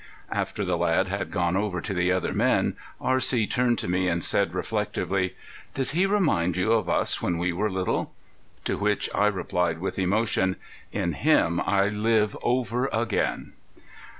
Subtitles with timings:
[0.31, 3.45] After the lad had gone over to the other men R.C.
[3.45, 5.35] turned to me and said reflectively:
[5.75, 8.11] "Does he remind you of us when we were little?"
[8.63, 10.55] To which I replied with emotion:
[10.91, 13.53] "In him I live over again!"